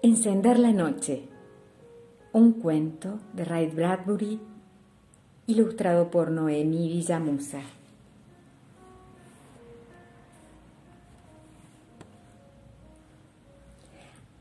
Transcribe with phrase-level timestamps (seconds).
[0.00, 1.24] Encender la noche.
[2.32, 4.38] Un cuento de Ray Bradbury,
[5.48, 7.62] ilustrado por Noemi Villamusa.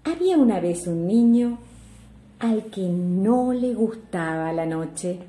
[0.04, 1.58] Había una vez un niño
[2.38, 5.22] al que no le gustaba la noche.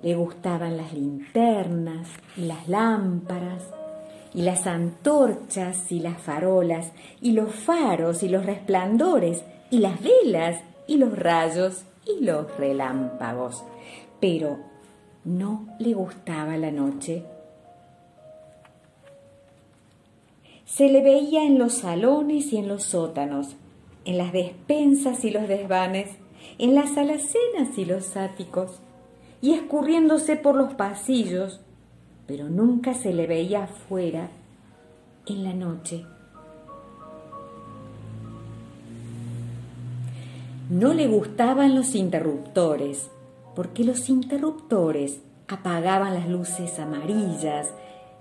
[0.00, 2.06] Le gustaban las linternas
[2.36, 3.64] y las lámparas
[4.36, 10.62] y las antorchas y las farolas y los faros y los resplandores y las velas
[10.86, 13.64] y los rayos y los relámpagos.
[14.20, 14.58] Pero
[15.24, 17.24] no le gustaba la noche.
[20.66, 23.56] Se le veía en los salones y en los sótanos,
[24.04, 26.10] en las despensas y los desvanes,
[26.58, 28.80] en las alacenas y los áticos,
[29.40, 31.60] y escurriéndose por los pasillos,
[32.26, 34.28] pero nunca se le veía afuera
[35.26, 36.04] en la noche.
[40.68, 43.08] No le gustaban los interruptores,
[43.54, 47.72] porque los interruptores apagaban las luces amarillas,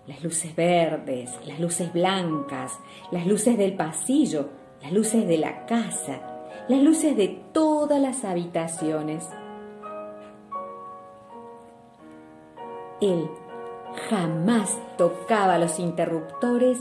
[0.05, 2.73] las luces verdes, las luces blancas,
[3.11, 4.49] las luces del pasillo,
[4.83, 6.21] las luces de la casa,
[6.67, 9.27] las luces de todas las habitaciones.
[13.02, 13.27] Él
[14.09, 16.79] jamás tocaba los interruptores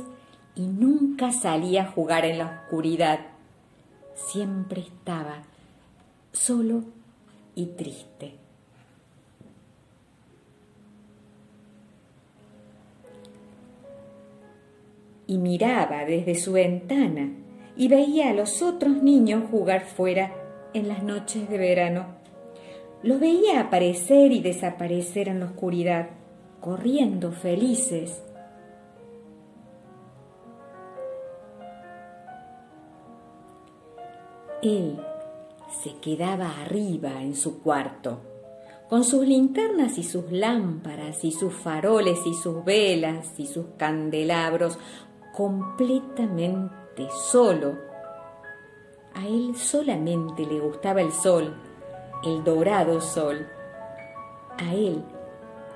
[0.55, 3.21] y nunca salía a jugar en la oscuridad.
[4.15, 5.43] Siempre estaba
[6.33, 6.85] solo
[7.55, 8.35] y triste.
[15.27, 17.31] Y miraba desde su ventana
[17.77, 20.33] y veía a los otros niños jugar fuera
[20.75, 22.07] en las noches de verano.
[23.03, 26.09] Los veía aparecer y desaparecer en la oscuridad
[26.65, 28.23] corriendo felices.
[34.63, 34.99] Él
[35.83, 38.19] se quedaba arriba en su cuarto,
[38.89, 44.79] con sus linternas y sus lámparas y sus faroles y sus velas y sus candelabros,
[45.35, 47.75] completamente solo.
[49.13, 51.55] A él solamente le gustaba el sol,
[52.25, 53.47] el dorado sol.
[54.57, 55.05] A él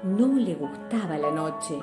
[0.03, 1.79] no le gustaba la noche.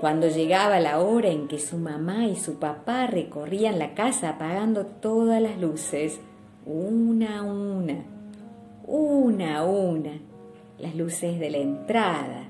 [0.00, 4.86] Cuando llegaba la hora en que su mamá y su papá recorrían la casa apagando
[4.86, 6.20] todas las luces,
[6.64, 8.04] una a una,
[8.86, 10.12] una a una,
[10.78, 12.44] las luces de la entrada,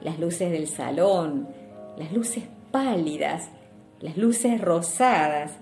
[0.00, 1.48] las luces del salón,
[1.96, 3.50] las luces pálidas,
[4.00, 5.58] las luces rosadas,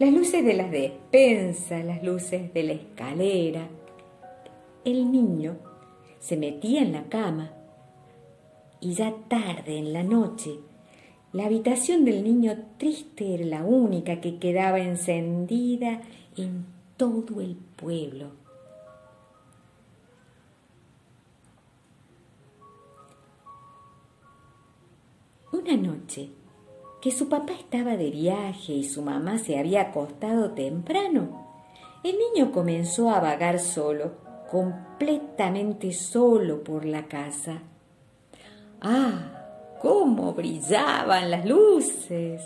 [0.00, 3.68] las luces de las despensas, las luces de la escalera,
[4.84, 5.56] el niño
[6.18, 7.52] se metía en la cama
[8.80, 10.58] y ya tarde en la noche
[11.32, 16.02] la habitación del niño triste era la única que quedaba encendida
[16.36, 16.66] en
[16.98, 18.32] todo el pueblo.
[25.52, 26.30] Una noche,
[27.00, 31.46] que su papá estaba de viaje y su mamá se había acostado temprano,
[32.04, 34.21] el niño comenzó a vagar solo
[34.52, 37.62] completamente solo por la casa.
[38.82, 39.78] ¡Ah!
[39.80, 42.42] ¡Cómo brillaban las luces!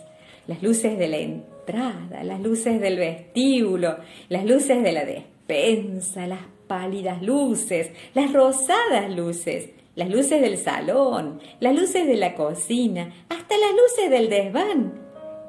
[0.47, 3.97] Las luces de la entrada, las luces del vestíbulo,
[4.29, 11.41] las luces de la despensa, las pálidas luces, las rosadas luces, las luces del salón,
[11.59, 14.93] las luces de la cocina, hasta las luces del desván.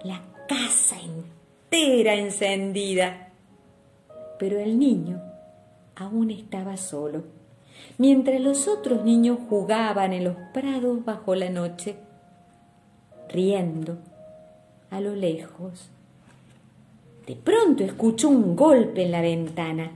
[0.04, 3.32] La casa entera encendida.
[4.40, 5.37] Pero el niño
[5.98, 7.24] aún estaba solo,
[7.98, 11.98] mientras los otros niños jugaban en los prados bajo la noche,
[13.30, 13.98] riendo
[14.92, 15.90] a lo lejos.
[17.26, 19.92] De pronto escuchó un golpe en la ventana.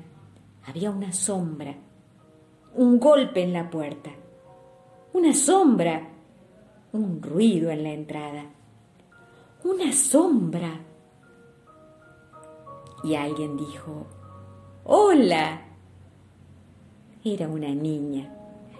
[0.66, 1.76] Había una sombra,
[2.76, 4.12] un golpe en la puerta,
[5.14, 6.10] una sombra,
[6.94, 8.46] un ruido en la entrada,
[9.64, 10.82] una sombra.
[13.04, 14.08] Y alguien dijo,
[14.84, 15.71] Hola.
[17.24, 18.34] Era una niña,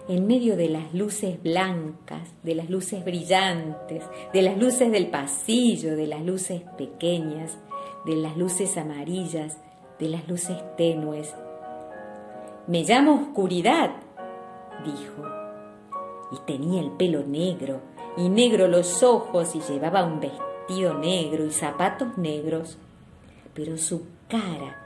[0.08, 4.02] en medio de las luces blancas, de las luces brillantes,
[4.32, 7.56] de las luces del pasillo, de las luces pequeñas,
[8.04, 9.58] de las luces amarillas,
[10.00, 11.32] de las luces tenues.
[12.66, 13.92] Me llamo Oscuridad,
[14.84, 15.24] dijo,
[16.32, 17.80] y tenía el pelo negro,
[18.16, 22.76] y negro los ojos, y llevaba un vestido negro y zapatos negros,
[23.54, 24.78] pero su cara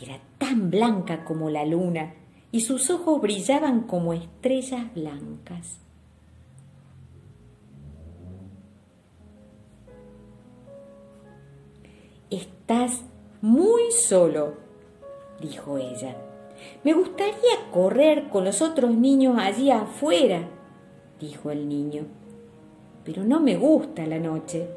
[0.00, 2.14] era tan blanca como la luna,
[2.54, 5.80] y sus ojos brillaban como estrellas blancas.
[12.30, 13.02] Estás
[13.40, 14.54] muy solo,
[15.40, 16.14] dijo ella.
[16.84, 17.34] Me gustaría
[17.72, 20.48] correr con los otros niños allí afuera,
[21.18, 22.04] dijo el niño.
[23.04, 24.68] Pero no me gusta la noche.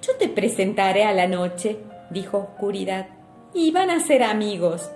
[0.00, 1.76] Yo te presentaré a la noche,
[2.08, 3.08] dijo Oscuridad,
[3.52, 4.90] y van a ser amigos.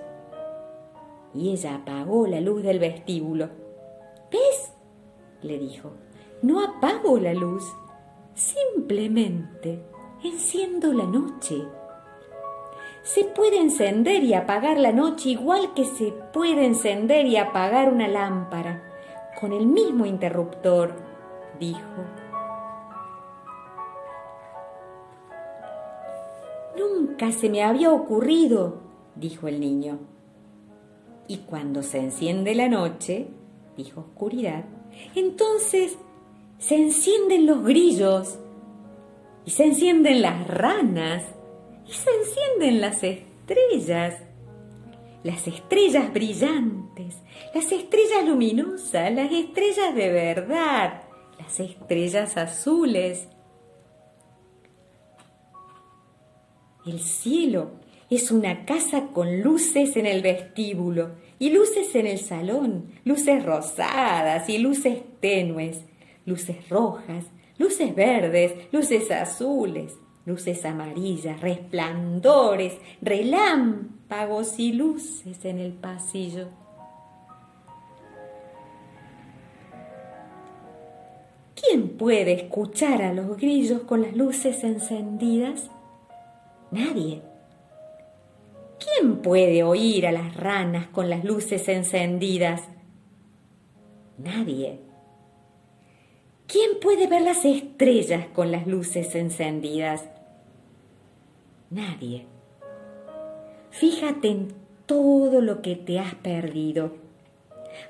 [1.35, 3.49] Y ella apagó la luz del vestíbulo.
[4.31, 4.71] ¿Ves?
[5.41, 5.91] le dijo.
[6.41, 7.63] No apago la luz,
[8.33, 9.83] simplemente
[10.23, 11.63] enciendo la noche.
[13.03, 18.07] Se puede encender y apagar la noche igual que se puede encender y apagar una
[18.07, 18.83] lámpara,
[19.39, 20.95] con el mismo interruptor,
[21.59, 21.79] dijo.
[26.77, 28.79] Nunca se me había ocurrido,
[29.15, 30.14] dijo el niño.
[31.27, 33.27] Y cuando se enciende la noche,
[33.75, 34.65] dijo Oscuridad,
[35.15, 35.97] entonces
[36.59, 38.37] se encienden los grillos
[39.45, 41.23] y se encienden las ranas
[41.87, 44.21] y se encienden las estrellas.
[45.23, 47.17] Las estrellas brillantes,
[47.53, 51.01] las estrellas luminosas, las estrellas de verdad,
[51.39, 53.27] las estrellas azules.
[56.85, 57.71] El cielo
[58.15, 64.47] es una casa con luces en el vestíbulo y luces en el salón, luces rosadas
[64.49, 65.81] y luces tenues,
[66.25, 67.25] luces rojas,
[67.57, 69.93] luces verdes, luces azules,
[70.25, 76.47] luces amarillas, resplandores, relámpagos y luces en el pasillo.
[81.55, 85.69] ¿Quién puede escuchar a los grillos con las luces encendidas?
[86.71, 87.34] Nadie.
[88.85, 92.61] ¿Quién puede oír a las ranas con las luces encendidas?
[94.17, 94.79] Nadie.
[96.45, 100.05] ¿Quién puede ver las estrellas con las luces encendidas?
[101.71, 102.27] Nadie.
[103.71, 104.53] Fíjate en
[104.85, 106.95] todo lo que te has perdido.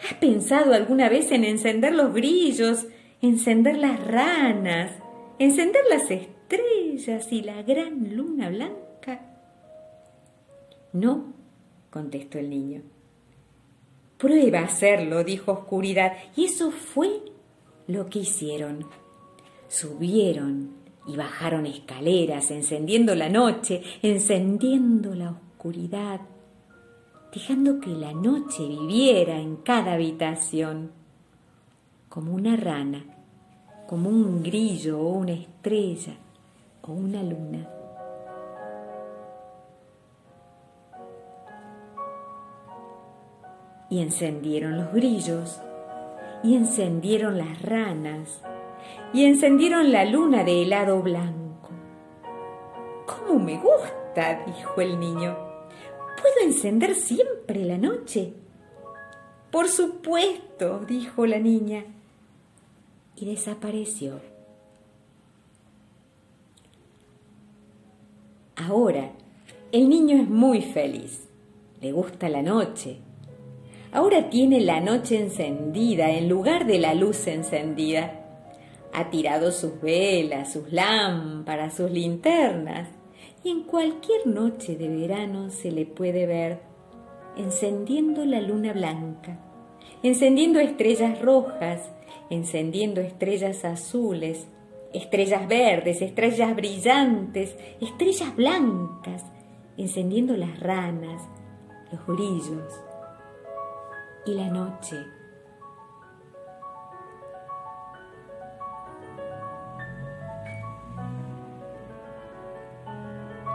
[0.08, 2.88] ¿Has pensado alguna vez en encender los grillos,
[3.22, 4.92] encender las ranas,
[5.40, 8.85] encender las estrellas y la gran luna blanca?
[10.96, 11.26] No,
[11.90, 12.82] contestó el niño.
[14.18, 17.22] Prueba a hacerlo, dijo Oscuridad, y eso fue
[17.86, 18.86] lo que hicieron.
[19.68, 20.70] Subieron
[21.06, 26.22] y bajaron escaleras, encendiendo la noche, encendiendo la oscuridad,
[27.34, 30.92] dejando que la noche viviera en cada habitación,
[32.08, 33.04] como una rana,
[33.86, 36.16] como un grillo o una estrella
[36.84, 37.75] o una luna.
[43.90, 45.60] Y encendieron los grillos,
[46.44, 48.42] y encendieron las ranas,
[49.14, 51.70] y encendieron la luna de helado blanco.
[53.06, 54.44] ¿Cómo me gusta?
[54.46, 55.38] dijo el niño.
[56.22, 58.34] ¿Puedo encender siempre la noche?
[59.52, 61.86] Por supuesto, dijo la niña,
[63.16, 64.20] y desapareció.
[68.56, 69.12] Ahora,
[69.72, 71.28] el niño es muy feliz.
[71.82, 73.00] Le gusta la noche,
[73.96, 78.26] Ahora tiene la noche encendida en lugar de la luz encendida.
[78.92, 82.90] Ha tirado sus velas, sus lámparas, sus linternas
[83.42, 86.60] y en cualquier noche de verano se le puede ver
[87.38, 89.40] encendiendo la luna blanca,
[90.04, 91.90] encendiendo estrellas rojas,
[92.30, 94.46] encendiendo estrellas azules,
[94.94, 99.24] estrellas verdes, estrellas brillantes, estrellas blancas,
[99.78, 101.22] encendiendo las ranas,
[101.94, 102.74] los brillos
[104.26, 105.06] y la noche.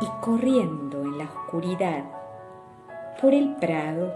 [0.00, 2.04] Y corriendo en la oscuridad
[3.20, 4.14] por el prado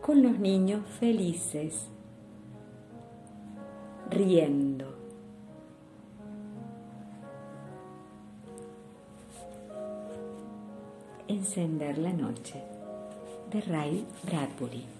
[0.00, 1.88] con los niños felices,
[4.10, 4.94] riendo.
[11.28, 12.75] Encender la noche
[13.50, 14.95] de Ray Bradbury.